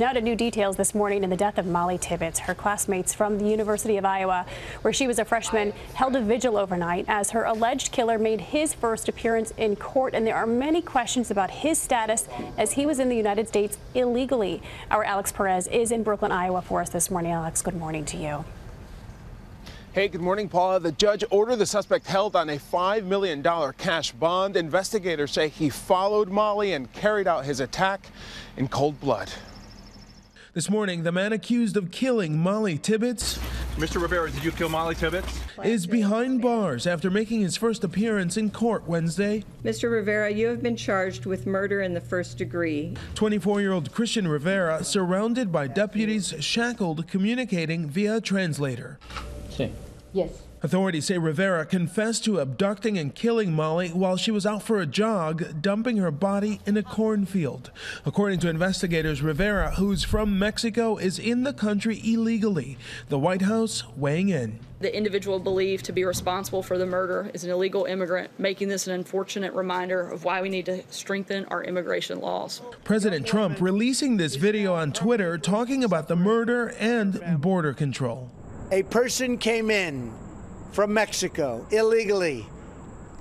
[0.00, 2.40] Now to new details this morning in the death of Mollie Tibbetts.
[2.40, 4.44] Her classmates from the University of Iowa,
[4.82, 8.74] where she was a freshman, held a vigil overnight as her alleged killer made his
[8.74, 10.12] first appearance in court.
[10.12, 12.26] And there are many questions about his status
[12.58, 14.60] as he was in the United States illegally.
[14.90, 17.30] Our Alex Perez is in Brooklyn, Iowa for us this morning.
[17.30, 18.44] Alex, good morning to you.
[19.92, 20.80] Hey, good morning, Paula.
[20.80, 23.44] The judge ordered the suspect held on a $5 million
[23.78, 24.56] cash bond.
[24.56, 28.08] Investigators say he followed Mollie and carried out his attack
[28.56, 29.30] in cold blood.
[30.54, 33.40] This morning, the man accused of killing Mollie Tibbetts
[33.76, 34.00] Mr.
[34.00, 35.40] Rivera, did you kill Mollie Tibbetts?
[35.64, 39.42] is behind bars after making his first appearance in court Wednesday.
[39.64, 39.90] Mr.
[39.90, 42.96] Rivera, you have been charged with murder in the first degree.
[43.16, 49.00] 24 year old Cristhian Rivera surrounded by deputies shackled communicating via a translator.
[50.14, 50.30] Yes.
[50.62, 54.86] Authorities say Rivera confessed to abducting and killing Mollie while she was out for a
[54.86, 57.70] jog, dumping her body in a cornfield.
[58.06, 62.78] According to investigators, Rivera, who's from Mexico, is in the country illegally.
[63.08, 64.60] The White House weighing in.
[64.78, 68.86] The individual believed to be responsible for the murder is an illegal immigrant, making this
[68.86, 72.62] an unfortunate reminder of why we need to strengthen our immigration laws.
[72.84, 78.30] President Trump releasing this video on Twitter talking about the murder and border control.
[78.74, 80.12] A person came in
[80.72, 82.44] from Mexico illegally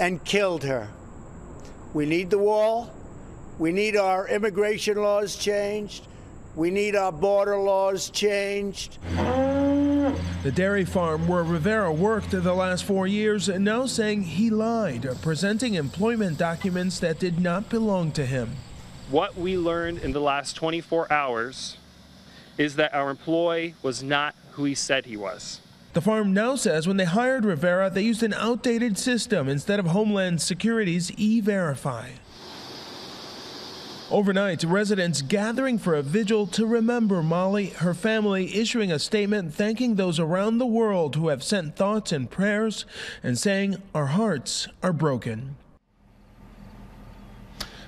[0.00, 0.88] and killed her.
[1.92, 2.90] We need the wall.
[3.58, 6.06] We need our immigration laws changed.
[6.56, 8.96] We need our border laws changed.
[10.42, 15.74] The dairy farm where Rivera worked the last four years now saying he lied, presenting
[15.74, 18.56] employment documents that did not belong to him.
[19.10, 21.76] What we learned in the last 24 hours
[22.58, 25.60] is that our employee was not who he said he was.
[25.92, 29.86] The farm now says when they hired Rivera, they used an outdated system instead of
[29.86, 32.10] Homeland Security's E Verify.
[34.10, 39.94] Overnight, residents gathering for a vigil to remember Mollie, her family issuing a statement thanking
[39.94, 42.84] those around the world who have sent thoughts and prayers
[43.22, 45.56] and saying, Our hearts are broken.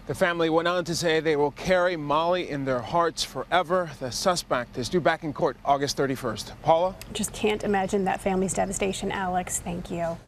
[0.07, 3.91] The family went on to say they will carry Mollie in their hearts forever.
[4.01, 6.53] The suspect is due back in court August 31st.
[6.61, 6.95] Paula?
[7.15, 9.61] Just can't imagine that family's devastation, Alex.
[9.61, 10.19] Thank you.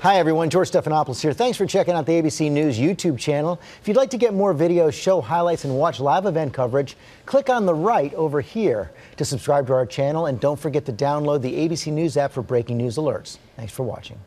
[0.00, 0.48] Hi, everyone.
[0.48, 1.34] George Stephanopoulos here.
[1.34, 3.60] Thanks for checking out the ABC News YouTube channel.
[3.82, 6.96] If you'd like to get more videos, show highlights, and watch live event coverage,
[7.26, 10.26] click on the right over here to subscribe to our channel.
[10.26, 13.36] And don't forget to download the ABC News app for breaking news alerts.
[13.56, 14.18] Thanks for watching.